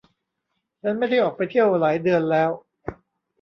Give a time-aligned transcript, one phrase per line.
[0.81, 2.49] ฉันไม่ได้ออกไปเที่ยวหลายเดือนแล้ว